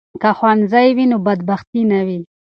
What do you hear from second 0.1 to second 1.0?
که ښوونځی